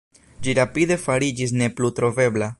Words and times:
Ĝi 0.47 0.55
rapide 0.59 0.97
fariĝis 1.03 1.55
ne 1.63 1.69
plu 1.79 1.95
trovebla. 2.01 2.49